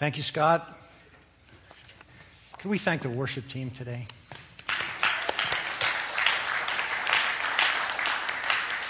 [0.00, 0.66] Thank you, Scott.
[2.56, 4.06] Can we thank the worship team today?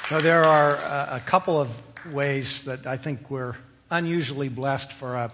[0.09, 1.69] So there are a, a couple of
[2.13, 3.57] ways that I think we're
[3.91, 5.33] unusually blessed for a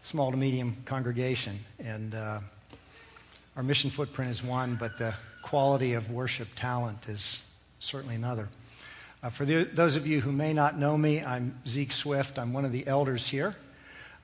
[0.00, 1.58] small to medium congregation.
[1.78, 2.40] And uh,
[3.56, 5.12] our mission footprint is one, but the
[5.42, 7.44] quality of worship talent is
[7.78, 8.48] certainly another.
[9.22, 12.38] Uh, for the, those of you who may not know me, I'm Zeke Swift.
[12.38, 13.54] I'm one of the elders here.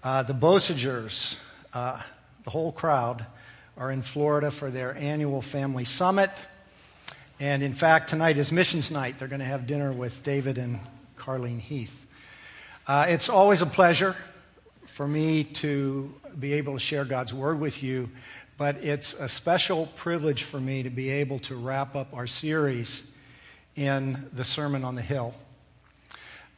[0.05, 1.39] Uh, the Bosagers,
[1.73, 1.99] uh,
[2.43, 3.25] the whole crowd,
[3.79, 6.29] are in Florida for their annual family summit.
[7.41, 9.19] And in fact, tonight is missions night.
[9.19, 10.79] They're going to have dinner with David and
[11.17, 12.07] Carlene Heath.
[12.87, 14.15] Uh, it's always a pleasure
[14.89, 18.11] for me to be able to share God's word with you,
[18.59, 23.11] but it's a special privilege for me to be able to wrap up our series
[23.75, 25.35] in the Sermon on the Hill.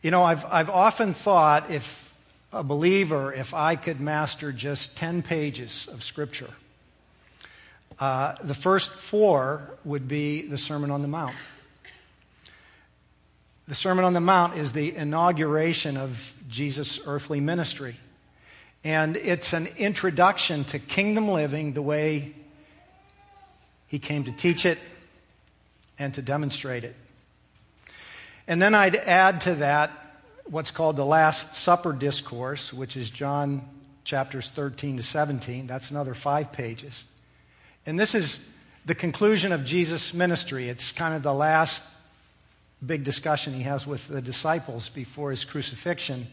[0.02, 2.05] You know, I've, I've often thought if
[2.56, 6.50] a believer, if I could master just 10 pages of Scripture,
[7.98, 11.34] uh, the first four would be the Sermon on the Mount.
[13.69, 17.97] The Sermon on the Mount is the inauguration of Jesus' earthly ministry.
[18.84, 22.33] And it's an introduction to kingdom living the way
[23.88, 24.78] he came to teach it
[25.98, 26.94] and to demonstrate it.
[28.48, 29.91] And then I'd add to that
[30.48, 33.69] what's called the Last Supper Discourse, which is John
[34.05, 35.66] chapters 13 to 17.
[35.66, 37.05] That's another five pages.
[37.84, 38.53] And this is
[38.84, 40.69] the conclusion of Jesus' ministry.
[40.69, 41.83] It's kind of the last
[42.84, 46.27] big discussion he has with the disciples before his crucifixion.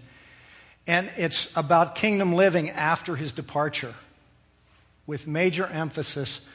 [0.85, 3.93] And it's about kingdom living after his departure,
[5.07, 6.47] with major emphasis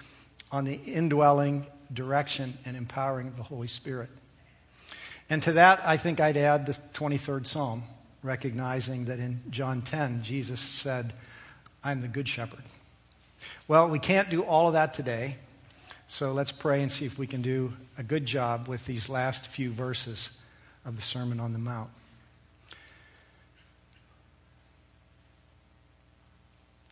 [0.53, 4.11] on the indwelling, direction, and empowering of the Holy Spirit.
[5.31, 7.83] And to that, I think I'd add the 23rd Psalm,
[8.23, 11.13] recognizing that in John 10, Jesus said,
[11.85, 12.63] I'm the Good Shepherd.
[13.69, 15.37] Well, we can't do all of that today,
[16.07, 19.47] so let's pray and see if we can do a good job with these last
[19.47, 20.41] few verses
[20.87, 21.91] of the Sermon on the Mount.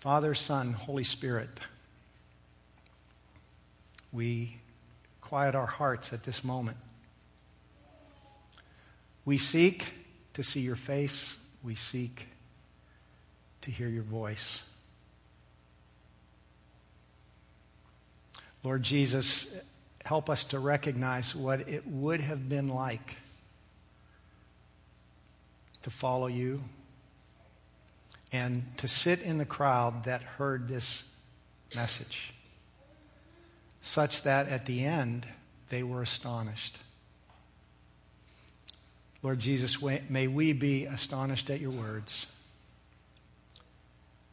[0.01, 1.49] Father, Son, Holy Spirit,
[4.13, 4.59] we
[5.23, 6.77] quiet our hearts at this moment
[9.27, 9.85] we seek
[10.35, 11.37] to see your face.
[11.63, 12.29] We seek
[13.63, 14.63] to hear your voice.
[18.63, 19.61] Lord Jesus,
[20.05, 23.17] help us to recognize what it would have been like
[25.83, 26.63] to follow you
[28.33, 31.05] and to sit in the crowd that heard this
[31.75, 32.33] message,
[33.81, 35.27] such that at the end
[35.69, 36.77] they were astonished.
[39.27, 42.29] Lord Jesus, may we be astonished at your words.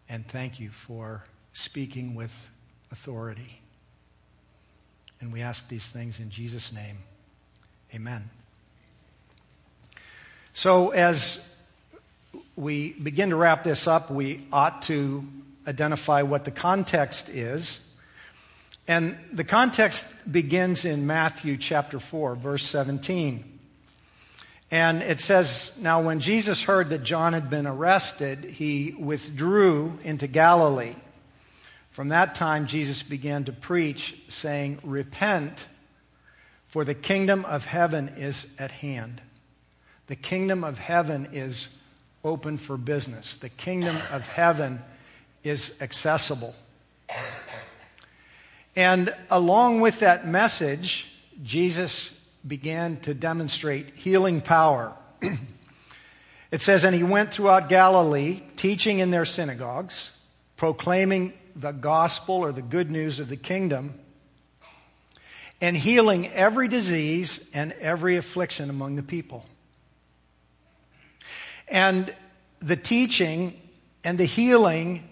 [0.07, 2.51] And thank you for speaking with
[2.91, 3.59] authority.
[5.19, 6.97] And we ask these things in Jesus' name.
[7.95, 8.29] Amen.
[10.53, 11.57] So, as
[12.55, 15.27] we begin to wrap this up, we ought to
[15.67, 17.95] identify what the context is.
[18.87, 23.52] And the context begins in Matthew chapter 4, verse 17.
[24.73, 30.25] And it says, Now when Jesus heard that John had been arrested, he withdrew into
[30.25, 30.95] Galilee.
[31.91, 35.67] From that time, Jesus began to preach, saying, Repent,
[36.69, 39.21] for the kingdom of heaven is at hand.
[40.07, 41.79] The kingdom of heaven is
[42.23, 43.35] open for business.
[43.35, 44.81] The kingdom of heaven
[45.43, 46.55] is accessible.
[48.75, 51.13] And along with that message,
[51.43, 54.93] Jesus began to demonstrate healing power.
[56.51, 60.17] it says, And he went throughout Galilee, teaching in their synagogues,
[60.57, 63.93] proclaiming the gospel or the good news of the kingdom,
[65.61, 69.45] and healing every disease and every affliction among the people.
[71.67, 72.13] And
[72.61, 73.59] the teaching
[74.03, 75.07] and the healing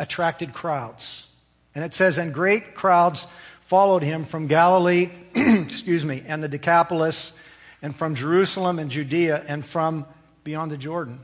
[0.00, 1.26] attracted crowds.
[1.74, 3.26] And it says, and great crowds
[3.62, 5.10] followed him from Galilee,
[5.64, 7.36] excuse me, and the Decapolis,
[7.82, 10.06] and from Jerusalem and Judea, and from
[10.44, 11.18] beyond the Jordan.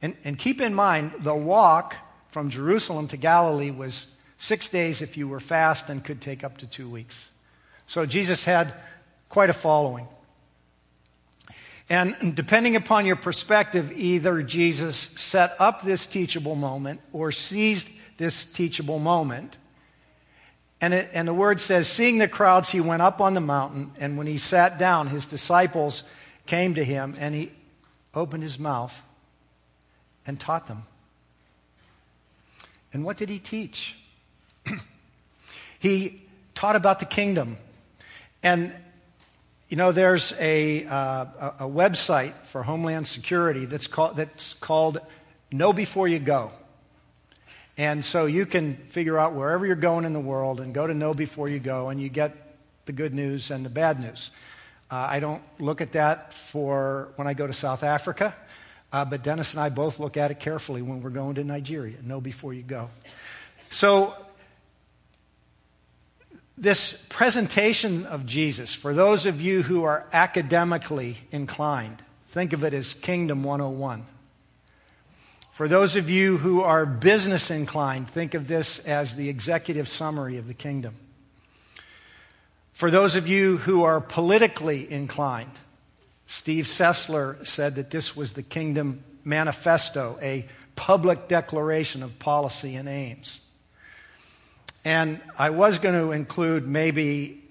[0.00, 1.96] And, and keep in mind, the walk
[2.28, 6.58] from Jerusalem to Galilee was six days if you were fast and could take up
[6.58, 7.30] to two weeks.
[7.86, 8.72] So Jesus had
[9.28, 10.06] quite a following.
[11.90, 17.88] And depending upon your perspective, either Jesus set up this teachable moment or seized
[18.18, 19.56] this teachable moment
[20.80, 23.90] and, it, and the word says, seeing the crowds, he went up on the mountain,
[23.98, 26.04] and when he sat down, his disciples
[26.46, 27.50] came to him, and he
[28.14, 29.00] opened his mouth
[30.26, 30.84] and taught them.
[32.92, 33.96] And what did he teach?
[35.78, 36.22] he
[36.54, 37.56] taught about the kingdom.
[38.42, 38.72] And,
[39.68, 41.24] you know, there's a, uh,
[41.60, 45.00] a, website for Homeland Security that's called, that's called
[45.50, 46.50] Know Before You Go.
[47.78, 50.92] And so you can figure out wherever you're going in the world and go to
[50.92, 52.34] Know Before You Go, and you get
[52.86, 54.32] the good news and the bad news.
[54.90, 58.34] Uh, I don't look at that for when I go to South Africa,
[58.92, 61.96] uh, but Dennis and I both look at it carefully when we're going to Nigeria.
[62.02, 62.88] Know before you go.
[63.70, 64.14] So,
[66.56, 72.74] this presentation of Jesus, for those of you who are academically inclined, think of it
[72.74, 74.04] as Kingdom 101.
[75.58, 80.36] For those of you who are business inclined, think of this as the executive summary
[80.36, 80.94] of the kingdom.
[82.74, 85.50] For those of you who are politically inclined,
[86.28, 90.46] Steve Sessler said that this was the Kingdom Manifesto, a
[90.76, 93.40] public declaration of policy and aims.
[94.84, 97.42] And I was going to include maybe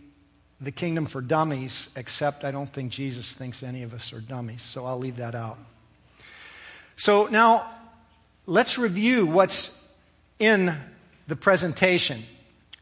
[0.62, 4.62] the kingdom for dummies, except I don't think Jesus thinks any of us are dummies,
[4.62, 5.58] so I'll leave that out.
[6.96, 7.70] So now
[8.48, 9.78] let's review what's
[10.40, 10.74] in
[11.28, 12.24] the presentation.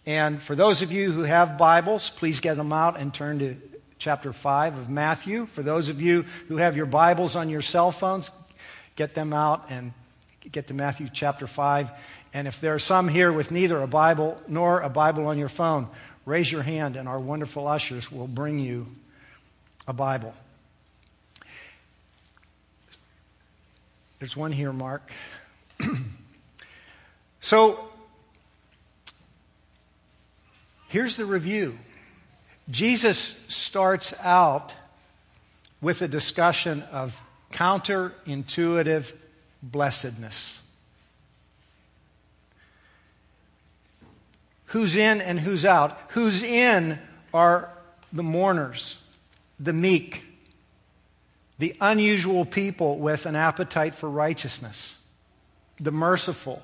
[0.06, 3.56] And for those of you who have Bibles, please get them out and turn to
[3.98, 5.48] chapter 5 of Matthew.
[5.48, 8.30] For those of you who have your Bibles on your cell phones,
[8.96, 9.92] get them out and
[10.52, 11.90] get to Matthew chapter 5.
[12.36, 15.50] And if there are some here with neither a Bible nor a Bible on your
[15.50, 15.88] phone,
[16.26, 18.86] raise your hand and our wonderful ushers will bring you
[19.88, 20.36] a Bible.
[24.20, 25.12] There's one here, Mark.
[27.42, 27.90] so,
[30.96, 31.78] Here's the review
[32.72, 34.74] Jesus starts out
[35.82, 37.20] with a discussion of
[37.52, 39.12] counterintuitive
[39.62, 40.62] blessedness.
[44.68, 46.00] Who's in and who's out?
[46.12, 46.98] Who's in
[47.34, 47.74] are
[48.14, 49.04] the mourners,
[49.60, 50.24] the meek,
[51.60, 54.98] the unusual people with an appetite for righteousness,
[55.80, 56.62] the merciful,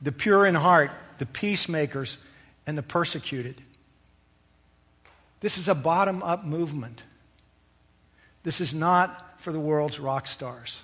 [0.00, 2.18] the pure in heart, the peacemakers,
[2.66, 3.60] and the persecuted.
[5.40, 7.04] This is a bottom up movement.
[8.42, 10.82] This is not for the world's rock stars.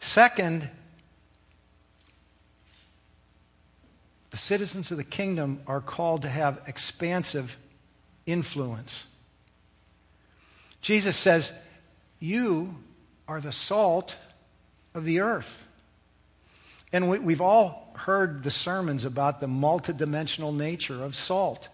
[0.00, 0.68] Second,
[4.30, 7.56] the citizens of the kingdom are called to have expansive
[8.26, 9.06] influence.
[10.80, 11.52] Jesus says,
[12.20, 12.76] You
[13.28, 14.16] are the salt
[14.94, 15.66] of the earth.
[16.92, 21.68] And we, have all heard the sermons about the multidimensional nature of salt.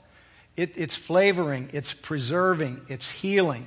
[0.57, 3.67] It, it's flavoring, it's preserving, it's healing.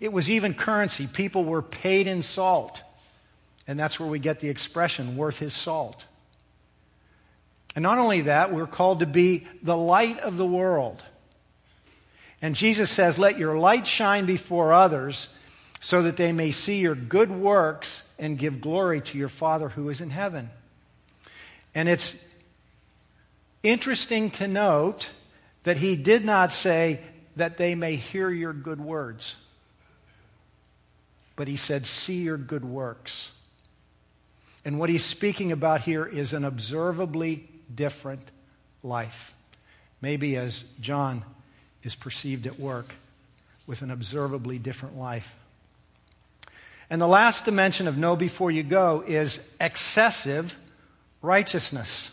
[0.00, 1.06] It was even currency.
[1.06, 2.82] People were paid in salt.
[3.66, 6.04] And that's where we get the expression, worth his salt.
[7.74, 11.02] And not only that, we're called to be the light of the world.
[12.42, 15.34] And Jesus says, Let your light shine before others
[15.84, 19.90] so that they may see your good works and give glory to your Father who
[19.90, 20.48] is in heaven.
[21.74, 22.26] And it's
[23.62, 25.10] interesting to note
[25.64, 27.00] that he did not say
[27.36, 29.36] that they may hear your good words,
[31.36, 33.32] but he said, see your good works.
[34.64, 38.24] And what he's speaking about here is an observably different
[38.82, 39.34] life.
[40.00, 41.26] Maybe as John
[41.82, 42.94] is perceived at work
[43.66, 45.36] with an observably different life.
[46.90, 50.56] And the last dimension of know before you go is excessive
[51.22, 52.10] righteousness.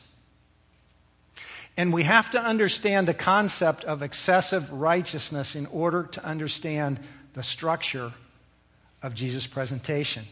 [1.78, 7.00] And we have to understand the concept of excessive righteousness in order to understand
[7.34, 8.14] the structure
[9.02, 10.24] of Jesus' presentation.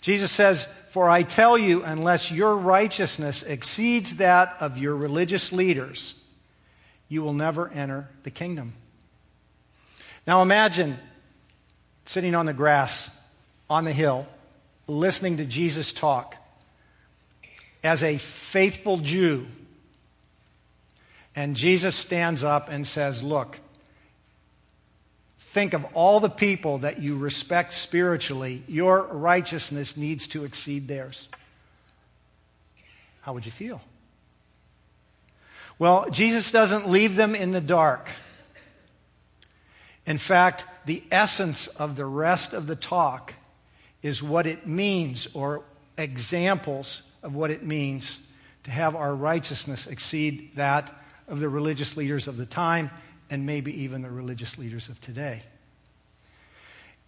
[0.00, 6.14] Jesus says, For I tell you, unless your righteousness exceeds that of your religious leaders,
[7.08, 8.74] you will never enter the kingdom.
[10.26, 10.98] Now imagine
[12.08, 13.10] sitting on the grass
[13.68, 14.26] on the hill,
[14.86, 16.34] listening to Jesus talk
[17.84, 19.46] as a faithful Jew.
[21.36, 23.60] And Jesus stands up and says, Look,
[25.38, 28.62] think of all the people that you respect spiritually.
[28.66, 31.28] Your righteousness needs to exceed theirs.
[33.20, 33.82] How would you feel?
[35.78, 38.08] Well, Jesus doesn't leave them in the dark.
[40.06, 43.34] In fact, the essence of the rest of the talk
[44.02, 45.62] is what it means or
[45.98, 48.26] examples of what it means
[48.64, 50.90] to have our righteousness exceed that
[51.28, 52.90] of the religious leaders of the time
[53.28, 55.42] and maybe even the religious leaders of today.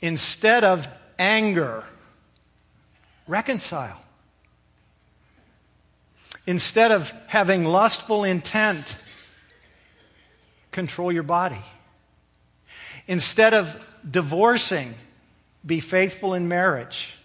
[0.03, 0.87] Instead of
[1.19, 1.83] anger,
[3.27, 3.99] reconcile.
[6.47, 8.99] Instead of having lustful intent,
[10.71, 11.63] control your body.
[13.11, 13.77] Instead of
[14.09, 14.95] divorcing,
[15.67, 17.17] be faithful in marriage.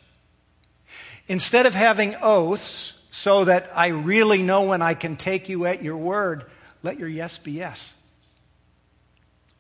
[1.28, 5.84] Instead of having oaths so that I really know when I can take you at
[5.84, 6.46] your word,
[6.82, 7.94] let your yes be yes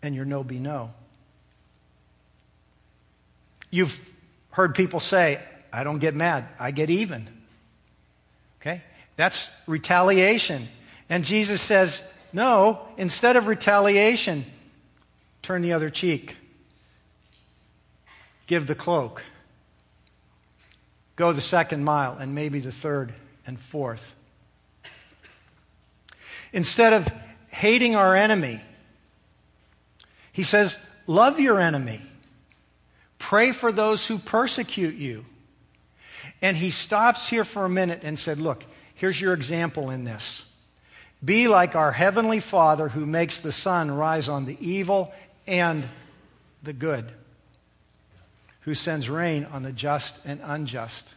[0.02, 0.90] and your no be no.
[3.70, 4.10] You've
[4.50, 5.40] heard people say,
[5.72, 7.30] I don't get mad, I get even.
[8.62, 8.82] Okay?
[9.16, 10.68] That's retaliation.
[11.08, 14.44] And Jesus says, no, instead of retaliation,
[15.46, 16.36] turn the other cheek.
[18.48, 19.22] Give the cloak.
[21.16, 23.14] Go the second mile and maybe the third
[23.46, 24.16] and fourth.
[26.52, 27.08] Instead of
[27.50, 28.60] hating our enemy,
[30.32, 32.02] he says, Love your enemy.
[33.20, 35.26] Pray for those who persecute you.
[36.42, 40.52] And he stops here for a minute and said, Look, here's your example in this.
[41.24, 45.14] Be like our heavenly Father who makes the sun rise on the evil
[45.48, 45.84] and
[46.64, 47.12] the good,
[48.62, 51.08] who sends rain on the just and unjust.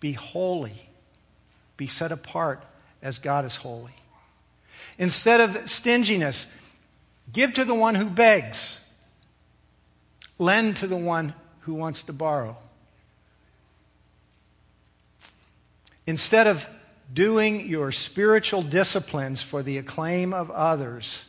[0.00, 0.88] Be holy,
[1.76, 2.64] be set apart
[3.02, 3.94] as God is holy.
[4.98, 6.46] Instead of stinginess,
[7.32, 8.78] give to the one who begs,
[10.38, 12.56] lend to the one who wants to borrow.
[16.06, 16.68] Instead of
[17.12, 21.26] doing your spiritual disciplines for the acclaim of others,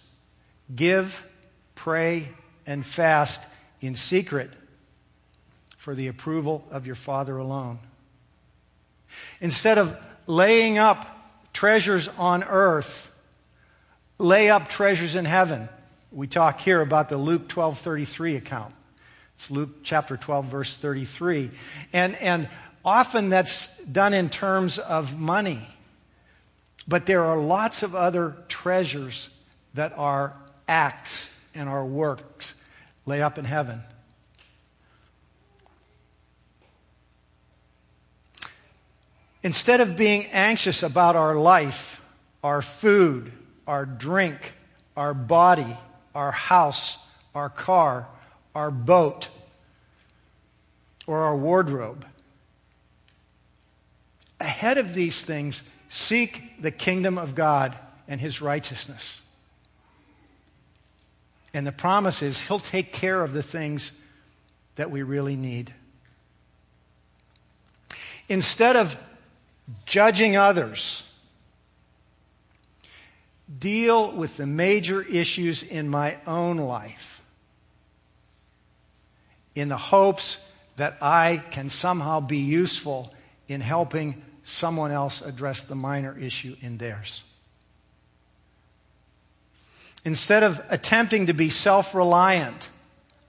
[0.76, 1.28] give,
[1.76, 2.28] pray,
[2.66, 3.42] and fast
[3.82, 4.50] in secret
[5.78, 7.80] for the approval of your Father alone.
[9.42, 11.06] Instead of laying up
[11.52, 13.12] treasures on earth,
[14.18, 15.68] lay up treasures in heaven.
[16.12, 18.74] We talk here about the Luke 12:33 account.
[19.36, 21.52] It's Luke chapter 12 verse 33.
[21.92, 22.48] And and
[22.86, 25.68] often that's done in terms of money.
[26.88, 29.30] But there are lots of other treasures
[29.74, 30.36] that are
[30.68, 32.62] acts and our works
[33.06, 33.82] lay up in heaven.
[39.44, 42.02] Instead of being anxious about our life,
[42.44, 43.32] our food,
[43.68, 44.54] our drink,
[44.96, 45.78] our body,
[46.16, 46.98] our house,
[47.36, 48.08] our car,
[48.56, 49.28] our boat,
[51.08, 52.06] or our wardrobe,
[54.40, 57.76] ahead of these things, seek the kingdom of God
[58.08, 59.23] and his righteousness.
[61.54, 64.00] And the promise is he'll take care of the things
[64.76, 65.74] that we really need.
[68.28, 68.98] Instead of
[69.86, 71.08] judging others,
[73.60, 77.22] deal with the major issues in my own life
[79.56, 80.38] in the hopes
[80.78, 83.14] that I can somehow be useful
[83.48, 87.24] in helping someone else address the minor issue in theirs.
[90.06, 92.70] Instead of attempting to be self reliant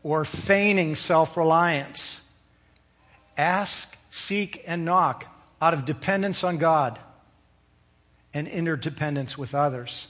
[0.02, 2.21] or feigning self reliance,
[3.37, 5.26] ask, seek, and knock
[5.62, 6.99] out of dependence on God
[8.33, 10.09] and interdependence with others.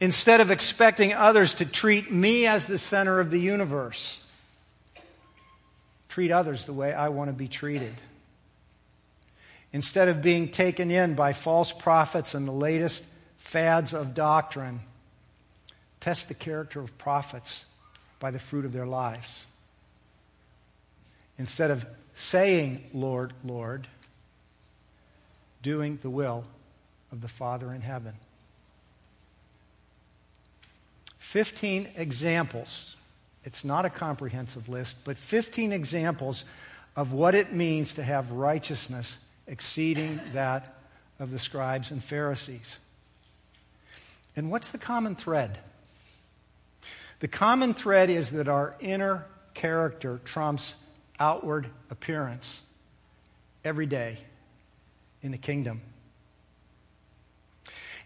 [0.00, 4.20] Instead of expecting others to treat me as the center of the universe,
[6.08, 7.94] treat others the way I want to be treated.
[9.72, 13.04] Instead of being taken in by false prophets and the latest
[13.48, 14.78] fads of doctrine,
[16.00, 17.64] test the character of prophets
[18.20, 19.46] by the fruit of their lives.
[21.38, 23.86] Instead of saying, Lord, Lord,
[25.62, 26.44] doing the will
[27.10, 28.12] of the Father in heaven.
[31.18, 32.96] 15 examples.
[33.44, 36.44] It's not a comprehensive list, but 15 examples
[36.96, 40.76] of what it means to have righteousness exceeding that
[41.18, 42.78] of the scribes and Pharisees.
[44.38, 45.58] And what's the common thread?
[47.18, 50.76] The common thread is that our inner character trumps
[51.18, 52.62] outward appearance
[53.64, 54.16] every day
[55.24, 55.80] in the kingdom.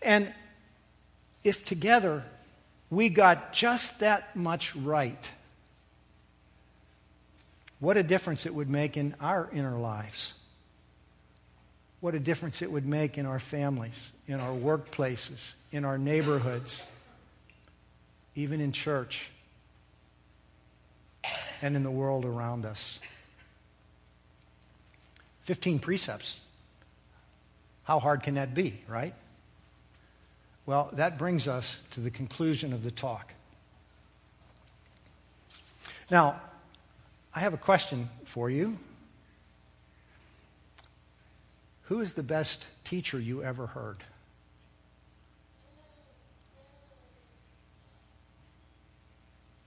[0.01, 0.33] And
[1.45, 2.25] if together
[2.89, 5.31] we got just that much right,
[7.79, 10.33] what a difference it would make in our inner lives.
[12.01, 16.83] What a difference it would make in our families, in our workplaces, in our neighborhoods,
[18.37, 19.31] even in church
[21.63, 23.01] and in the world around us.
[25.45, 26.41] 15 precepts.
[27.85, 29.15] How hard can that be, right?
[30.67, 33.33] Well, that brings us to the conclusion of the talk.
[36.11, 36.41] Now,
[37.35, 38.79] I have a question for you.
[41.85, 43.99] Who is the best teacher you ever heard?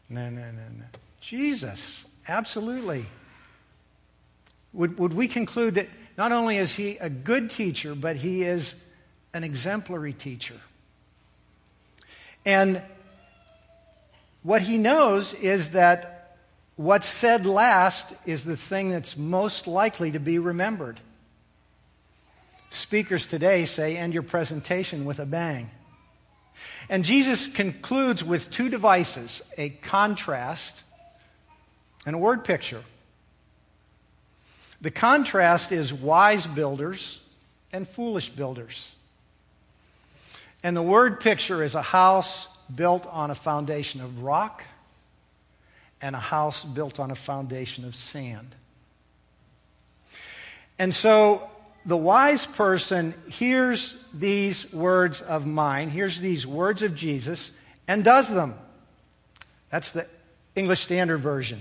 [0.10, 0.86] No, no, no, no.
[1.20, 3.06] Jesus, absolutely.
[4.74, 8.76] Would, would we conclude that not only is he a good teacher, but he is
[9.34, 10.60] an exemplary teacher?
[12.46, 12.82] And
[14.44, 16.38] what he knows is that
[16.76, 21.00] what's said last is the thing that's most likely to be remembered.
[22.70, 25.72] Speakers today say, end your presentation with a bang.
[26.90, 30.84] And Jesus concludes with two devices a contrast
[32.06, 32.84] and a word picture.
[34.82, 37.22] The contrast is wise builders
[37.74, 38.94] and foolish builders.
[40.64, 44.64] And the word picture is a house built on a foundation of rock
[46.02, 48.54] and a house built on a foundation of sand.
[50.78, 51.50] And so
[51.86, 57.52] the wise person hears these words of mine, hears these words of Jesus,
[57.88, 58.56] and does them.
[59.70, 60.08] That's the
[60.56, 61.60] English Standard Version.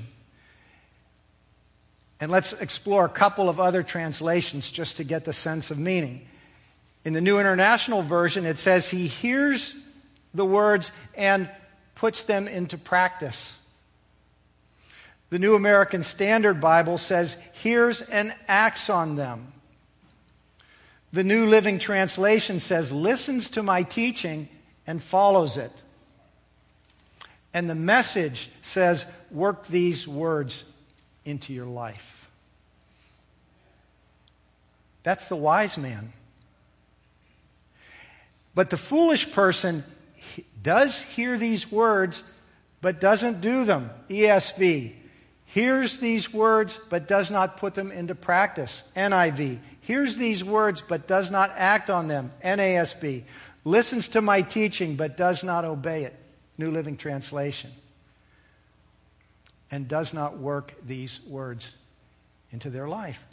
[2.21, 6.27] And let's explore a couple of other translations just to get the sense of meaning.
[7.05, 9.75] In the New International Version, it says, He hears
[10.33, 11.51] the words and
[11.95, 13.55] puts them into practice.
[15.31, 19.53] The New American Standard Bible says, hears and acts on them.
[21.15, 24.49] The New Living Translation says, listens to my teaching
[24.85, 25.71] and follows it.
[27.55, 30.65] And the message says, work these words
[31.25, 32.29] into your life.
[35.05, 36.13] That's the wise man.
[38.57, 39.85] But the foolish person
[40.65, 42.25] does hear these words,
[42.81, 43.89] but doesn't do them.
[44.11, 44.95] ESV.
[45.47, 48.83] Hears these words, but does not put them into practice.
[48.97, 52.33] NIV hears these words but does not act on them.
[52.45, 53.23] NASB.
[53.65, 56.15] Listens to my teaching but does not obey it.
[56.59, 57.71] New Living Translation.
[59.71, 61.75] And does not work these words
[62.51, 63.25] into their life.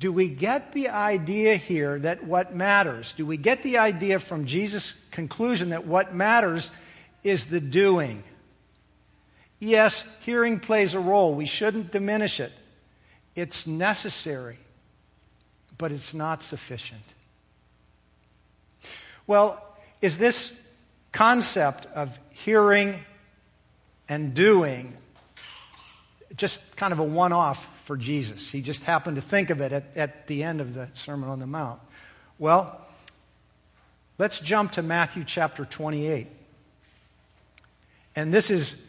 [0.00, 3.12] Do we get the idea here that what matters?
[3.12, 6.70] Do we get the idea from Jesus' conclusion that what matters
[7.22, 8.24] is the doing?
[9.60, 11.34] Yes, hearing plays a role.
[11.34, 12.52] We shouldn't diminish it.
[13.34, 14.58] It's necessary
[15.78, 17.02] but it's not sufficient.
[19.26, 19.62] Well,
[20.00, 20.60] is this
[21.12, 23.00] concept of hearing
[24.08, 24.92] and doing
[26.36, 28.50] just kind of a one off for Jesus?
[28.50, 31.40] He just happened to think of it at, at the end of the Sermon on
[31.40, 31.80] the Mount.
[32.38, 32.80] Well,
[34.18, 36.26] let's jump to Matthew chapter 28.
[38.16, 38.84] And this is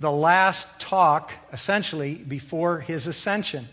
[0.00, 3.66] the last talk, essentially, before his ascension.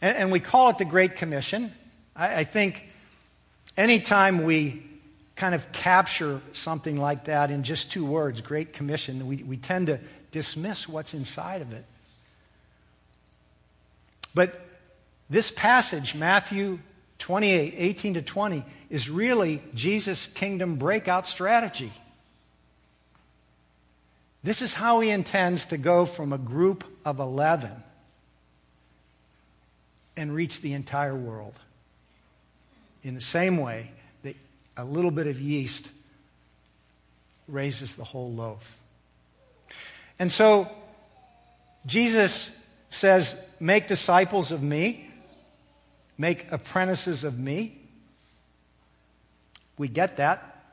[0.00, 1.72] And, and we call it the Great Commission.
[2.14, 2.88] I, I think
[3.76, 4.84] anytime we
[5.34, 9.88] kind of capture something like that in just two words, Great Commission, we, we tend
[9.88, 9.98] to
[10.30, 11.84] dismiss what's inside of it.
[14.34, 14.60] But
[15.28, 16.78] this passage, Matthew
[17.18, 21.92] 28, 18 to 20, is really Jesus' kingdom breakout strategy.
[24.44, 27.70] This is how he intends to go from a group of 11
[30.16, 31.54] and reach the entire world.
[33.04, 33.90] In the same way
[34.24, 34.36] that
[34.76, 35.88] a little bit of yeast
[37.46, 38.76] raises the whole loaf.
[40.18, 40.68] And so
[41.86, 42.56] Jesus
[42.90, 45.08] says, Make disciples of me,
[46.18, 47.78] make apprentices of me.
[49.78, 50.64] We get that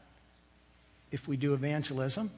[1.11, 2.31] if we do evangelism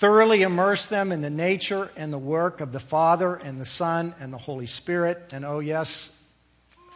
[0.00, 4.14] thoroughly immerse them in the nature and the work of the Father and the Son
[4.18, 5.28] and the Holy Spirit.
[5.30, 6.10] And oh, yes,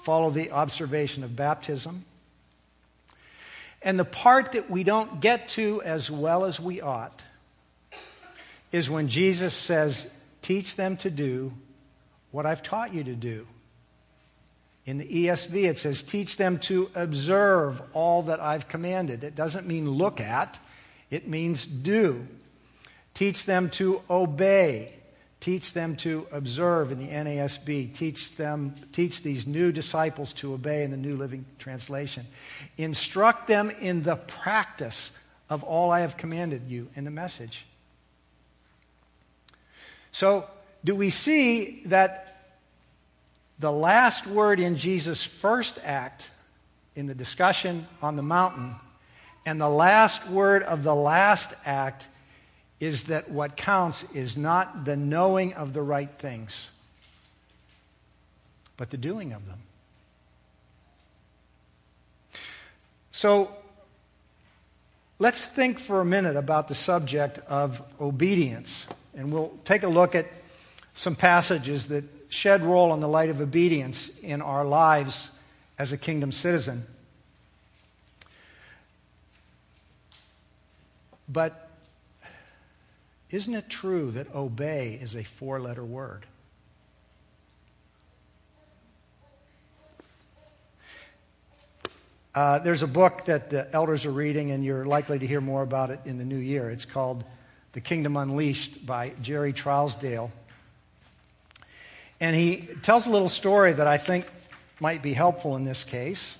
[0.04, 2.06] follow the observation of baptism.
[3.82, 7.22] And the part that we don't get to as well as we ought
[8.72, 11.52] is when Jesus says, Teach them to do
[12.30, 13.46] what I've taught you to do.
[14.86, 19.24] In the ESV, it says, Teach them to observe all that I've commanded.
[19.24, 20.58] It doesn't mean look at,
[21.10, 22.26] it means do.
[23.14, 24.92] Teach them to obey.
[25.40, 27.94] Teach them to observe in the NASB.
[27.94, 32.26] Teach them, teach these new disciples to obey in the New Living Translation.
[32.76, 35.16] Instruct them in the practice
[35.48, 37.66] of all I have commanded you in the message.
[40.12, 40.48] So,
[40.84, 42.54] do we see that
[43.58, 46.30] the last word in Jesus' first act
[46.96, 48.74] in the discussion on the mountain
[49.46, 52.06] and the last word of the last act
[52.84, 56.70] is that what counts is not the knowing of the right things,
[58.76, 59.58] but the doing of them.
[63.10, 63.50] So
[65.18, 68.86] let's think for a minute about the subject of obedience.
[69.16, 70.26] And we'll take a look at
[70.92, 75.30] some passages that shed role in the light of obedience in our lives
[75.78, 76.84] as a kingdom citizen.
[81.26, 81.63] But
[83.30, 86.26] isn't it true that obey is a four letter word?
[92.34, 95.62] Uh, there's a book that the elders are reading, and you're likely to hear more
[95.62, 96.68] about it in the new year.
[96.68, 97.22] It's called
[97.72, 100.32] The Kingdom Unleashed by Jerry Trousdale.
[102.20, 104.26] And he tells a little story that I think
[104.80, 106.36] might be helpful in this case.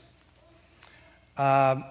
[1.37, 1.83] Uh,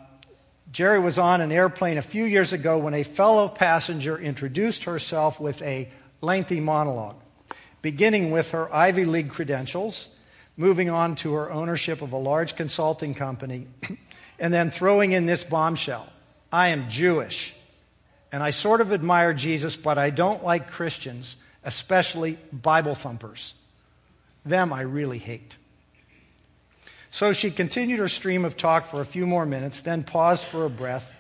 [0.72, 5.40] Jerry was on an airplane a few years ago when a fellow passenger introduced herself
[5.40, 5.90] with a
[6.22, 7.18] lengthy monologue,
[7.82, 10.08] beginning with her Ivy League credentials
[10.56, 13.68] moving on to her ownership of a large consulting company,
[14.40, 16.08] and then throwing in this bombshell
[16.52, 17.54] I am Jewish,
[18.32, 23.54] and I sort of admire Jesus, but I don't like Christians, especially Bible thumpers.
[24.46, 25.56] Them I really hate.
[27.14, 30.66] So she continued her stream of talk for a few more minutes, then paused for
[30.66, 31.14] a breath,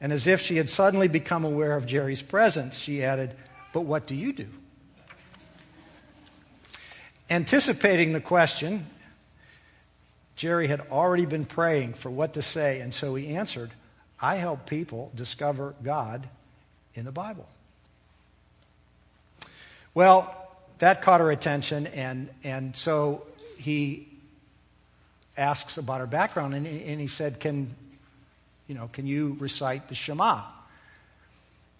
[0.00, 3.34] and as if she had suddenly become aware of Jerry's presence, she added,
[3.72, 4.46] But what do you do?
[7.28, 8.86] Anticipating the question,
[10.36, 13.72] Jerry had already been praying for what to say, and so he answered,
[14.20, 16.28] I help people discover God
[16.94, 17.48] in the Bible.
[19.92, 20.32] Well,
[20.78, 23.26] that caught her attention, and, and so
[23.56, 24.06] he
[25.36, 27.74] asks about her background, and, and he said, Can,
[28.66, 30.42] you know, can you recite the Shema?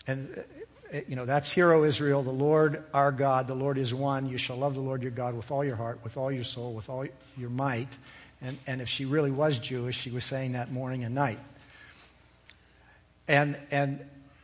[0.07, 0.45] And
[0.93, 4.29] uh, you know, that's Hear O Israel, the Lord our God, the Lord is one.
[4.29, 6.73] You shall love the Lord your God with all your heart, with all your soul,
[6.73, 7.89] with all your might.
[8.43, 11.39] And, and if she really was Jewish, she was saying that morning and night.
[13.29, 14.01] And, and,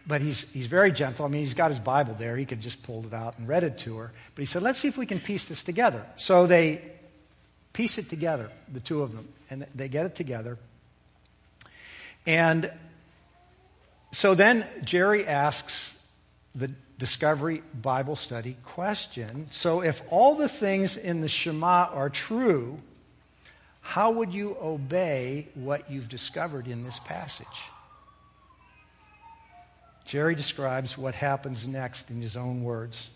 [0.07, 1.27] but he's, he's very gentle.
[1.27, 2.37] I mean, he's got his Bible there.
[2.37, 4.13] He could just pulled it out and read it to her.
[4.35, 6.07] But he said, let's see if we can piece this together.
[6.17, 6.81] So they
[7.79, 10.59] piece it together, the two of them, and they get it together.
[12.27, 12.73] And
[14.11, 15.97] so then Jerry asks
[16.57, 19.47] the Discovery Bible Study question.
[19.53, 22.79] So, if all the things in the Shema are true,
[23.81, 27.47] how would you obey what you've discovered in this passage?
[30.05, 33.09] Jerry describes what happens next in his own words.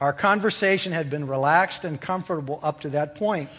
[0.00, 3.50] Our conversation had been relaxed and comfortable up to that point.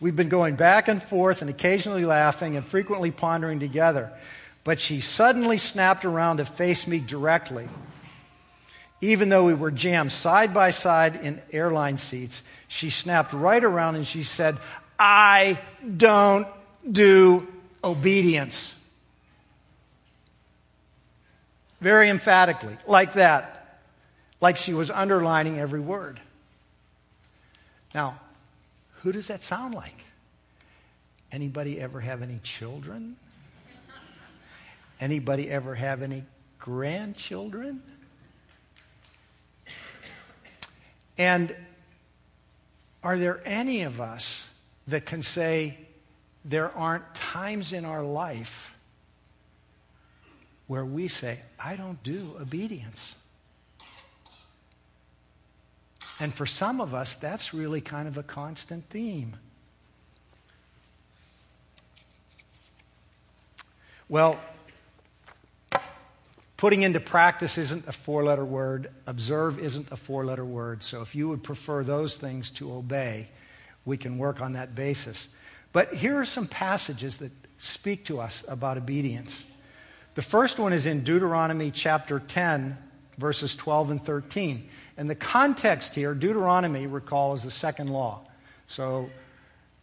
[0.00, 4.12] We've been going back and forth and occasionally laughing and frequently pondering together.
[4.64, 7.68] But she suddenly snapped around to face me directly
[9.00, 13.96] even though we were jammed side by side in airline seats, she snapped right around
[13.96, 14.56] and she said,
[14.98, 15.58] I
[15.96, 16.46] don't
[16.90, 17.46] do
[17.84, 18.74] obedience.
[21.80, 23.80] Very emphatically, like that,
[24.40, 26.18] like she was underlining every word.
[27.94, 28.18] Now,
[29.06, 30.04] who does that sound like?
[31.30, 33.14] Anybody ever have any children?
[34.98, 36.24] Anybody ever have any
[36.58, 37.84] grandchildren?
[41.16, 41.54] And
[43.04, 44.50] are there any of us
[44.88, 45.78] that can say
[46.44, 48.76] there aren't times in our life
[50.66, 53.14] where we say, I don't do obedience?
[56.18, 59.36] And for some of us, that's really kind of a constant theme.
[64.08, 64.38] Well,
[66.56, 68.90] Putting into practice isn't a four letter word.
[69.06, 70.82] Observe isn't a four letter word.
[70.82, 73.28] So if you would prefer those things to obey,
[73.84, 75.28] we can work on that basis.
[75.72, 79.44] But here are some passages that speak to us about obedience.
[80.14, 82.78] The first one is in Deuteronomy chapter 10,
[83.18, 84.66] verses 12 and 13.
[84.96, 88.20] And the context here, Deuteronomy, recall, is the second law.
[88.66, 89.10] So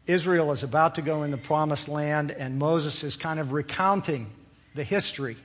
[0.07, 4.31] Israel is about to go in the promised land, and Moses is kind of recounting
[4.75, 5.37] the history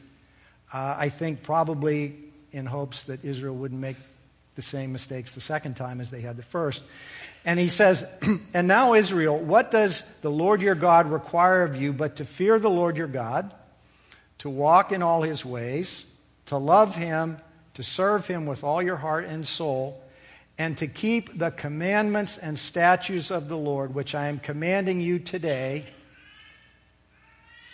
[0.73, 2.15] uh, I think probably
[2.53, 3.97] in hopes that Israel wouldn't make
[4.55, 6.85] the same mistakes the second time as they had the first.
[7.45, 8.11] And he says,
[8.55, 12.59] And now, Israel, what does the Lord your God require of you but to fear
[12.59, 13.55] the Lord your God,
[14.39, 16.05] to walk in all his ways,
[16.47, 17.39] to love him,
[17.79, 20.03] to serve him with all your heart and soul,
[20.59, 25.21] and to keep the commandments and statutes of the Lord, which I am commanding you
[25.21, 25.85] today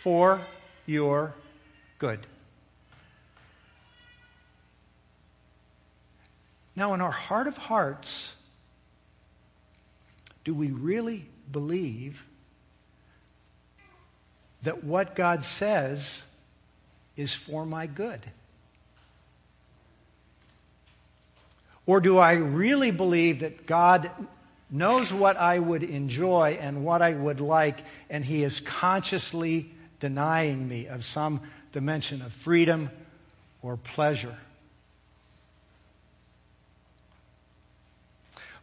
[0.02, 0.42] for
[0.84, 1.34] your
[1.98, 2.20] good.
[6.76, 8.34] Now, in our heart of hearts,
[10.44, 12.26] do we really believe
[14.64, 16.26] that what God says
[17.16, 18.20] is for my good?
[21.86, 24.10] Or do I really believe that God
[24.70, 29.70] knows what I would enjoy and what I would like, and He is consciously
[30.00, 31.40] denying me of some
[31.72, 32.90] dimension of freedom
[33.62, 34.36] or pleasure?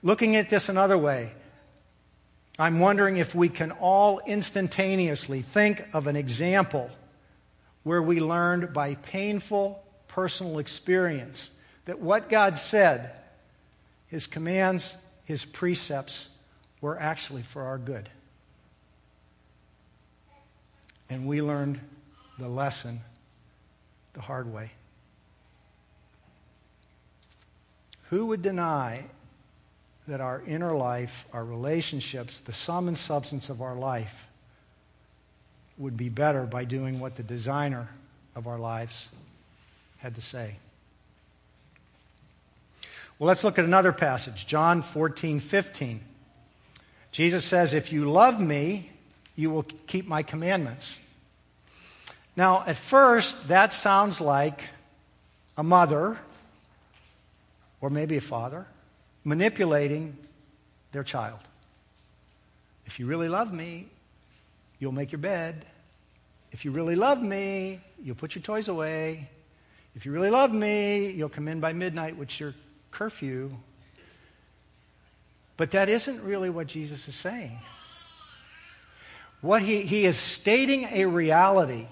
[0.04, 1.32] Looking at this another way,
[2.58, 6.90] I'm wondering if we can all instantaneously think of an example
[7.84, 11.52] where we learned by painful personal experience
[11.92, 13.12] that what God said,
[14.08, 16.30] His commands, His precepts,
[16.80, 18.08] were actually for our good.
[21.10, 21.82] And we learned
[22.40, 23.02] the lesson
[24.14, 24.72] the hard way.
[28.04, 29.04] Who would deny
[30.08, 34.30] that our inner life, our relationships, the sum and substance of our life
[35.78, 37.90] would be better by doing what the designer
[38.34, 39.10] of our lives
[39.98, 40.56] had to say.
[43.22, 46.00] Well, let's look at another passage, John 14, 15.
[47.12, 48.90] Jesus says, If you love me,
[49.36, 50.98] you will keep my commandments.
[52.36, 54.64] Now, at first, that sounds like
[55.56, 56.18] a mother,
[57.80, 58.66] or maybe a father,
[59.24, 60.18] manipulating
[60.92, 61.42] their child.
[62.88, 63.86] If you really love me,
[64.80, 65.64] you'll make your bed.
[66.52, 69.30] If you really love me, you'll put your toys away.
[69.96, 72.56] If you really love me, you'll come in by midnight, which your
[72.92, 73.52] curfew.
[75.58, 77.60] But that isn't really what Jesus is saying.
[79.42, 81.88] What he, he is stating a reality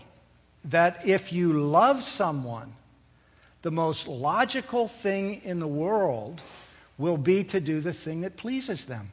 [0.65, 2.73] that if you love someone,
[3.61, 6.41] the most logical thing in the world
[6.97, 9.11] will be to do the thing that pleases them.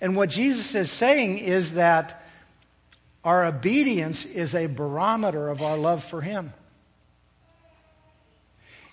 [0.00, 2.22] And what Jesus is saying is that
[3.24, 6.52] our obedience is a barometer of our love for Him.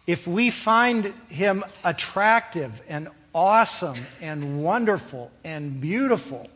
[0.08, 6.48] If we find Him attractive and awesome and wonderful and beautiful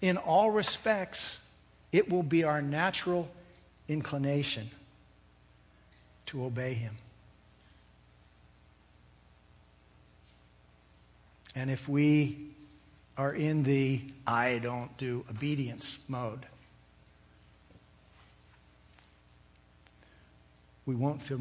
[0.00, 1.40] in all respects,
[1.92, 3.28] it will be our natural
[3.88, 4.70] inclination
[6.26, 6.94] to obey Him.
[11.56, 12.38] And if we
[13.18, 16.46] are in the I don't do obedience mode,
[20.90, 21.38] we won't feel,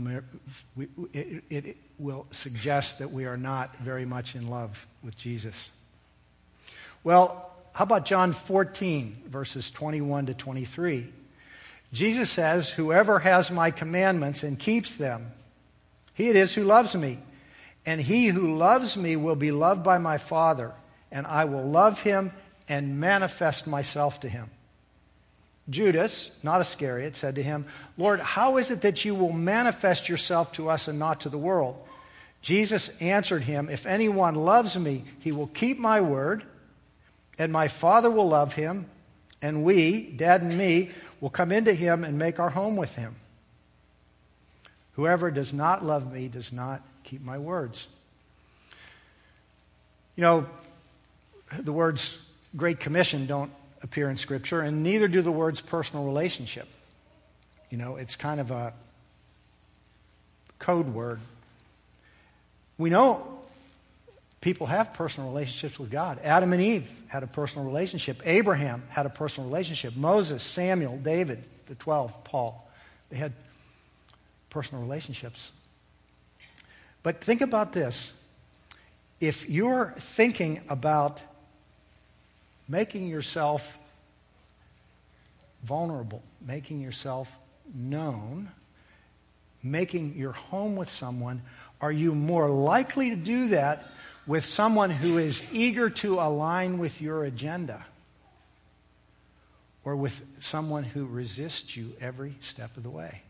[0.75, 5.71] we, it, it will suggest that we are not very much in love with Jesus.
[7.03, 11.07] Well, how about John 14, verses 21 to 23?
[11.91, 15.31] Jesus says, Whoever has my commandments and keeps them,
[16.13, 17.17] he it is who loves me.
[17.88, 20.73] And he who loves me will be loved by my Father,
[21.12, 22.31] and I will love him
[22.67, 24.51] and manifest myself to him.
[25.69, 27.65] Judas, not Iscariot, said to him,
[27.97, 31.38] Lord, how is it that you will manifest yourself to us and not to the
[31.38, 31.77] world?
[32.41, 36.43] Jesus answered him, If anyone loves me, he will keep my word,
[37.38, 38.86] and my Father will love him,
[39.41, 43.15] and we, Dad and me, will come into him and make our home with him.
[44.93, 47.88] Whoever does not love me does not keep my words.
[50.15, 50.49] You know,
[51.58, 52.17] the words
[52.55, 56.67] Great Commission don't appear in Scripture, and neither do the words personal relationship.
[57.69, 58.73] You know, it's kind of a
[60.57, 61.19] code word.
[62.77, 63.39] We know
[64.41, 66.19] people have personal relationships with God.
[66.23, 68.21] Adam and Eve had a personal relationship.
[68.25, 69.95] Abraham had a personal relationship.
[69.95, 72.69] Moses, Samuel, David, the 12, Paul.
[73.09, 73.33] They had
[74.49, 75.51] personal relationships.
[77.03, 78.13] But think about this.
[79.19, 81.21] If you're thinking about
[82.69, 83.77] making yourself
[85.63, 87.29] vulnerable, making yourself
[87.73, 88.49] known,
[89.63, 91.41] making your home with someone,
[91.82, 93.86] are you more likely to do that
[94.27, 97.86] with someone who is eager to align with your agenda?
[99.84, 103.23] Or with someone who resists you every step of the way?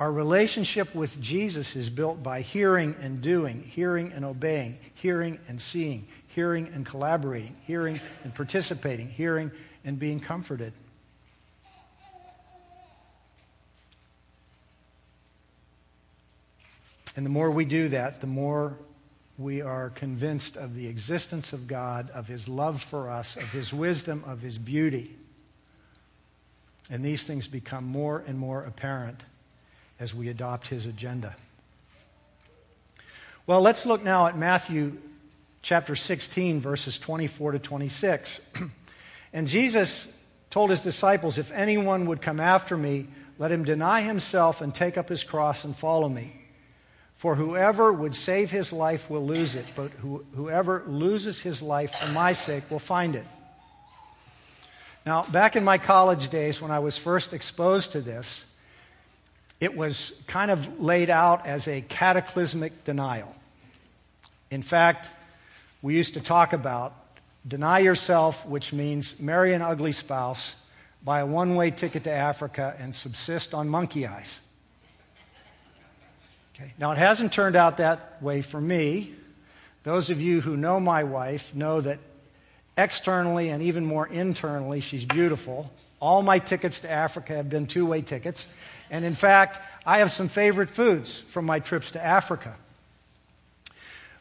[0.00, 5.60] Our relationship with Jesus is built by hearing and doing, hearing and obeying, hearing and
[5.60, 9.52] seeing, hearing and collaborating, hearing and participating, hearing
[9.84, 10.72] and being comforted.
[17.14, 18.78] And the more we do that, the more
[19.36, 23.74] we are convinced of the existence of God, of His love for us, of His
[23.74, 25.14] wisdom, of His beauty.
[26.88, 29.26] And these things become more and more apparent
[30.00, 31.36] as we adopt his agenda.
[33.46, 34.96] Well, let's look now at Matthew
[35.62, 38.40] chapter 16, verses 24 to 26.
[39.32, 40.12] and Jesus
[40.48, 43.06] told his disciples, If anyone would come after me,
[43.38, 46.34] let him deny himself and take up his cross and follow me.
[47.14, 52.10] For whoever would save his life will lose it, but whoever loses his life for
[52.12, 53.26] my sake will find it.
[55.04, 58.46] Now, back in my college days when I was first exposed to this,
[59.60, 63.34] it was kind of laid out as a cataclysmic denial.
[64.50, 65.08] In fact,
[65.82, 66.94] we used to talk about
[67.46, 70.56] deny yourself, which means marry an ugly spouse,
[71.04, 74.40] buy a one way ticket to Africa, and subsist on monkey eyes.
[76.54, 76.72] Okay.
[76.78, 79.14] Now, it hasn't turned out that way for me.
[79.82, 81.98] Those of you who know my wife know that
[82.76, 85.70] externally and even more internally, she's beautiful.
[86.00, 88.48] All my tickets to Africa have been two way tickets.
[88.90, 92.54] And in fact, I have some favorite foods from my trips to Africa.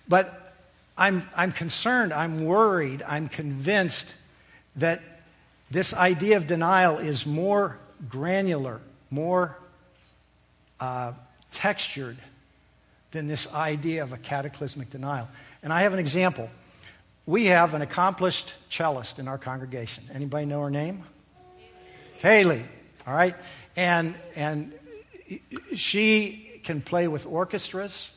[0.08, 0.55] But
[0.97, 4.15] I'm, I'm concerned, I'm worried, I'm convinced
[4.75, 5.01] that
[5.71, 7.77] this idea of denial is more
[8.10, 9.58] granular, more
[10.79, 11.13] uh,
[11.53, 12.17] textured
[13.12, 15.27] than this idea of a cataclysmic denial.
[15.63, 16.49] And I have an example.
[17.25, 20.03] We have an accomplished cellist in our congregation.
[20.13, 21.03] Anybody know her name?
[22.17, 22.63] Haley.
[23.05, 23.36] All right.
[23.79, 24.73] And, and
[25.73, 28.11] she can play with orchestras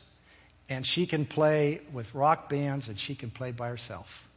[0.67, 4.27] and she can play with rock bands and she can play by herself.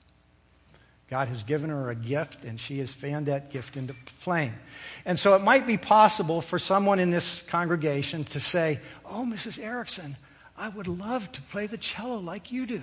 [1.11, 4.55] God has given her a gift, and she has fanned that gift into flame.
[5.05, 9.61] And so it might be possible for someone in this congregation to say, Oh, Mrs.
[9.61, 10.17] Erickson,
[10.57, 12.83] I would love to play the cello like you do.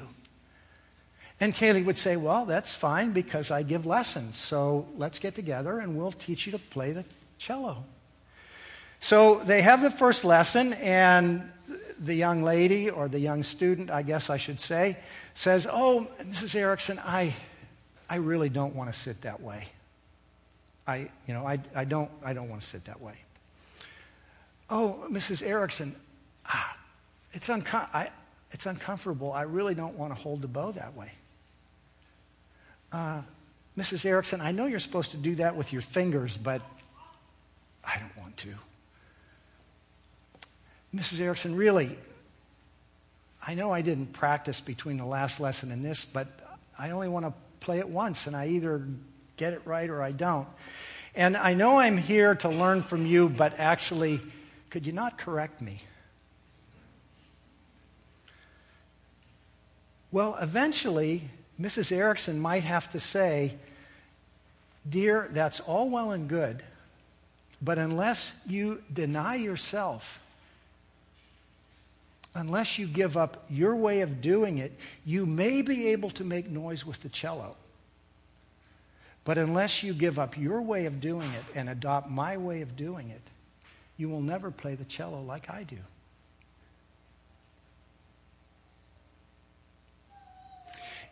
[1.39, 4.37] And Kaylee would say, Well, that's fine because I give lessons.
[4.37, 7.05] So let's get together and we'll teach you to play the
[7.37, 7.83] cello.
[9.03, 11.51] So they have the first lesson, and
[11.99, 14.95] the young lady or the young student, I guess I should say,
[15.33, 16.55] says, Oh, Mrs.
[16.55, 17.33] Erickson, I,
[18.09, 19.67] I really don't want to sit that way.
[20.87, 23.15] I, you know, I, I, don't, I don't want to sit that way.
[24.69, 25.45] Oh, Mrs.
[25.45, 25.93] Erickson,
[26.45, 26.77] ah,
[27.33, 28.07] it's, unco- I,
[28.51, 29.33] it's uncomfortable.
[29.33, 31.11] I really don't want to hold the bow that way.
[32.93, 33.21] Uh,
[33.77, 34.05] Mrs.
[34.05, 36.61] Erickson, I know you're supposed to do that with your fingers, but
[37.83, 38.53] I don't want to.
[40.95, 41.21] Mrs.
[41.21, 41.97] Erickson, really,
[43.45, 46.27] I know I didn't practice between the last lesson and this, but
[46.77, 48.85] I only want to play it once, and I either
[49.35, 50.47] get it right or I don't.
[51.15, 54.21] And I know I'm here to learn from you, but actually,
[54.69, 55.81] could you not correct me?
[60.11, 61.29] Well, eventually,
[61.59, 61.91] Mrs.
[61.91, 63.55] Erickson might have to say,
[64.87, 66.61] Dear, that's all well and good,
[67.61, 70.19] but unless you deny yourself
[72.35, 74.71] unless you give up your way of doing it,
[75.05, 77.55] you may be able to make noise with the cello.
[79.25, 82.75] But unless you give up your way of doing it and adopt my way of
[82.75, 83.21] doing it,
[83.97, 85.77] you will never play the cello like I do.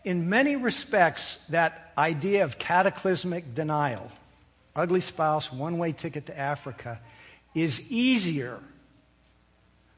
[0.03, 4.12] In many respects, that idea of cataclysmic denial,
[4.75, 6.99] ugly spouse, one way ticket to Africa,
[7.53, 8.60] is easier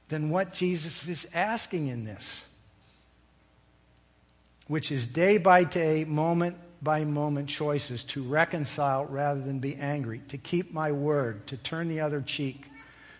[0.10, 2.46] than what Jesus is asking in this,
[4.68, 10.22] which is day by day, moment by moment choices to reconcile rather than be angry,
[10.28, 12.70] to keep my word, to turn the other cheek,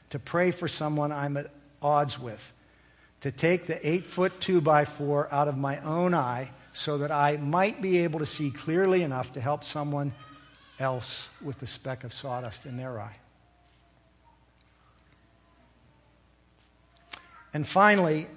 [0.10, 1.50] to pray for someone I'm at
[1.82, 2.52] odds with,
[3.22, 7.12] to take the eight foot two by four out of my own eye so that
[7.12, 10.14] I might be able to see clearly enough to help someone
[10.80, 13.16] else with the speck of sawdust in their eye.
[17.54, 18.28] And finally,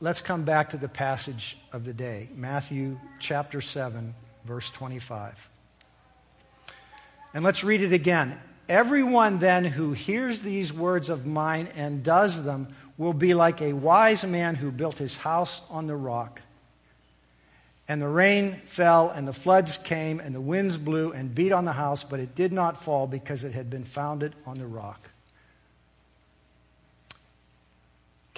[0.00, 5.50] let's come back to the passage of the day Matthew chapter 7, verse 25.
[7.34, 8.40] And let's read it again.
[8.68, 13.74] Everyone then who hears these words of mine and does them will be like a
[13.74, 16.40] wise man who built his house on the rock.
[17.88, 21.64] And the rain fell, and the floods came, and the winds blew and beat on
[21.64, 25.10] the house, but it did not fall because it had been founded on the rock.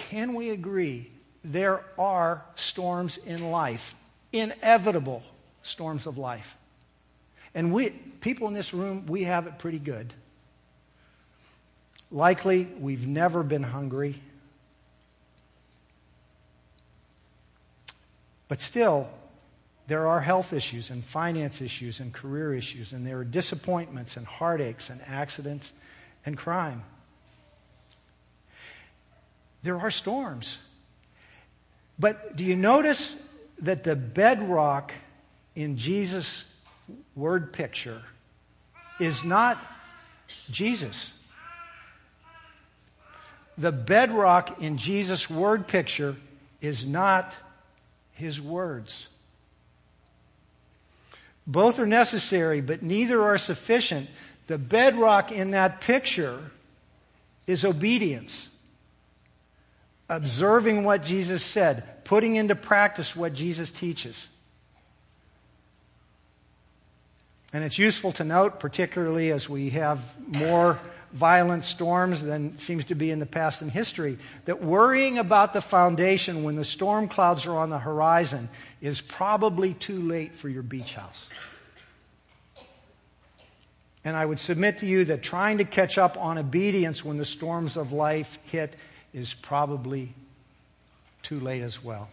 [0.09, 1.11] Can we agree
[1.43, 3.93] there are storms in life,
[4.33, 5.21] inevitable
[5.61, 6.57] storms of life?
[7.53, 10.11] And we, people in this room, we have it pretty good.
[12.11, 14.19] Likely, we've never been hungry.
[18.47, 19.07] But still,
[19.85, 24.25] there are health issues and finance issues and career issues, and there are disappointments and
[24.25, 25.71] heartaches and accidents
[26.25, 26.83] and crime.
[29.63, 30.65] There are storms.
[31.97, 33.21] But do you notice
[33.61, 34.93] that the bedrock
[35.55, 36.45] in Jesus'
[37.15, 38.01] word picture
[38.99, 39.57] is not
[40.49, 41.13] Jesus?
[43.57, 46.15] The bedrock in Jesus' word picture
[46.61, 47.35] is not
[48.13, 49.07] his words.
[51.45, 54.09] Both are necessary, but neither are sufficient.
[54.47, 56.51] The bedrock in that picture
[57.47, 58.48] is obedience.
[60.09, 64.27] Observing what Jesus said, putting into practice what Jesus teaches.
[67.53, 70.79] And it's useful to note, particularly as we have more
[71.11, 75.61] violent storms than seems to be in the past in history, that worrying about the
[75.61, 78.49] foundation when the storm clouds are on the horizon
[78.81, 81.27] is probably too late for your beach house.
[84.05, 87.25] And I would submit to you that trying to catch up on obedience when the
[87.25, 88.75] storms of life hit
[89.13, 90.13] is probably
[91.23, 92.09] too late as well.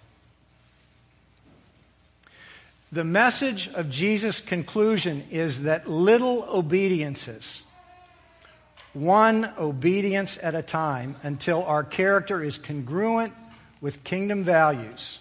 [2.93, 7.63] The message of Jesus' conclusion is that little obediences,
[8.93, 13.35] one obedience at a time until our character is congruent
[13.81, 15.19] with kingdom values,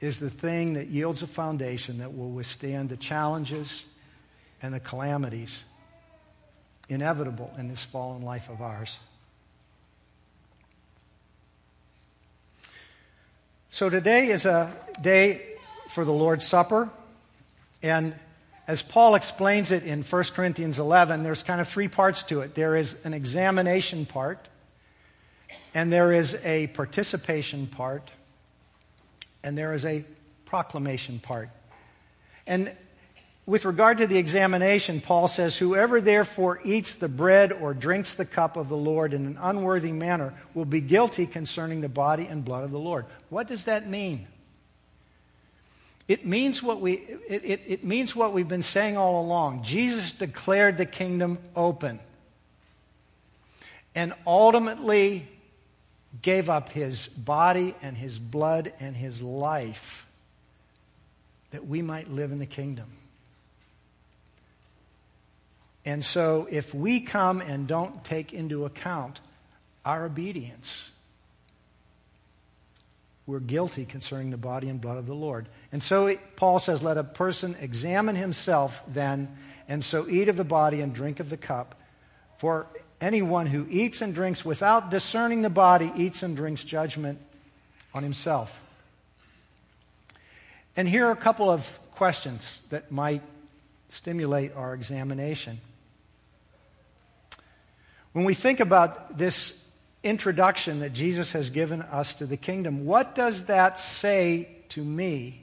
[0.00, 3.84] is the thing that yields a foundation that will withstand the challenges
[4.62, 5.64] and the calamities
[6.88, 8.98] inevitable in this fallen life of ours.
[13.78, 15.40] So today is a day
[15.90, 16.90] for the Lord's Supper.
[17.80, 18.12] And
[18.66, 22.56] as Paul explains it in 1 Corinthians 11, there's kind of three parts to it
[22.56, 24.48] there is an examination part,
[25.74, 28.10] and there is a participation part,
[29.44, 30.04] and there is a
[30.44, 31.48] proclamation part.
[32.48, 32.72] And
[33.48, 38.26] with regard to the examination, Paul says, Whoever therefore eats the bread or drinks the
[38.26, 42.44] cup of the Lord in an unworthy manner will be guilty concerning the body and
[42.44, 43.06] blood of the Lord.
[43.30, 44.26] What does that mean?
[46.08, 46.96] It means what, we,
[47.26, 49.62] it, it, it means what we've been saying all along.
[49.62, 52.00] Jesus declared the kingdom open
[53.94, 55.26] and ultimately
[56.20, 60.06] gave up his body and his blood and his life
[61.50, 62.88] that we might live in the kingdom.
[65.88, 69.22] And so, if we come and don't take into account
[69.86, 70.92] our obedience,
[73.26, 75.48] we're guilty concerning the body and blood of the Lord.
[75.72, 79.34] And so, Paul says, Let a person examine himself then,
[79.66, 81.74] and so eat of the body and drink of the cup.
[82.36, 82.66] For
[83.00, 87.18] anyone who eats and drinks without discerning the body eats and drinks judgment
[87.94, 88.60] on himself.
[90.76, 93.22] And here are a couple of questions that might
[93.88, 95.62] stimulate our examination.
[98.12, 99.64] When we think about this
[100.02, 105.42] introduction that Jesus has given us to the kingdom, what does that say to me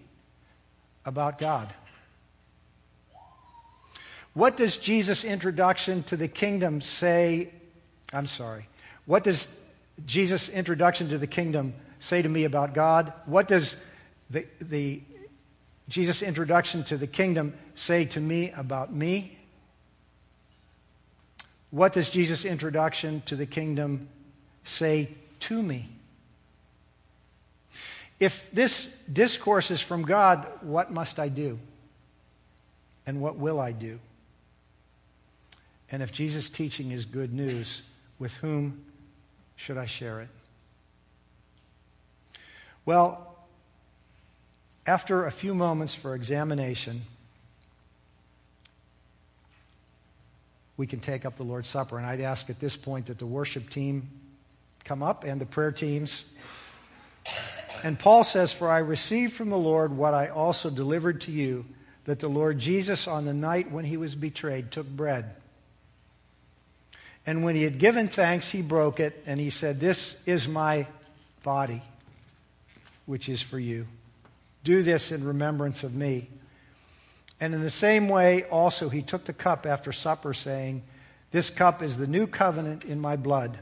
[1.05, 1.73] about God?
[4.33, 7.51] What does Jesus' introduction to the kingdom say?
[8.11, 8.67] I'm sorry.
[9.05, 9.59] What does
[10.05, 13.13] Jesus' introduction to the kingdom say to me about God?
[13.25, 13.81] What does
[14.29, 15.01] the, the
[15.87, 19.34] Jesus' introduction to the kingdom say to me about me?
[21.75, 24.07] What does Jesus' introduction to the kingdom
[24.63, 25.09] say
[25.41, 25.89] to me?
[28.17, 31.59] If this discourse is from God, what must I do?
[33.05, 33.99] And what will I do?
[35.91, 37.81] And if Jesus' teaching is good news,
[38.19, 38.85] with whom
[39.57, 40.29] should I share it?
[42.85, 43.35] Well,
[44.87, 47.01] after a few moments for examination,
[50.77, 51.97] we can take up the Lord's Supper.
[51.97, 54.09] And I'd ask at this point that the worship team
[54.83, 56.25] come up and the prayer teams.
[57.83, 61.65] And Paul says, For I received from the Lord what I also delivered to you,
[62.05, 65.35] that the Lord Jesus, on the night when he was betrayed, took bread.
[67.25, 70.85] And when he had given thanks, he broke it, and he said, This is my
[71.41, 71.81] body,
[73.05, 73.87] which is for you.
[74.63, 76.27] Do this in remembrance of me.
[77.39, 80.83] And in the same way, also, he took the cup after supper, saying,
[81.31, 83.59] This cup is the new covenant in my blood.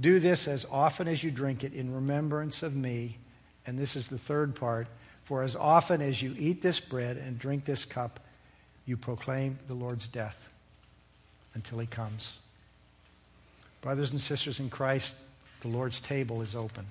[0.00, 3.18] Do this as often as you drink it in remembrance of me.
[3.66, 4.86] And this is the third part.
[5.24, 8.20] For as often as you eat this bread and drink this cup,
[8.86, 10.52] you proclaim the Lord's death
[11.54, 12.36] until he comes.
[13.80, 15.16] Brothers and sisters in Christ,
[15.60, 16.86] the Lord's table is open.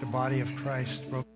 [0.00, 1.29] The body of Christ broke.